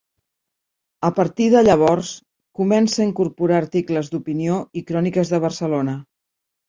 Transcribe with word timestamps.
A 1.09 1.09
partir 1.17 1.49
de 1.55 1.61
llavors, 1.67 2.09
començà 2.61 3.03
a 3.05 3.07
incorporar 3.09 3.59
articles 3.65 4.13
d'opinió 4.15 4.57
i 4.83 4.87
cròniques 4.93 5.35
de 5.35 5.43
Barcelona. 5.45 5.95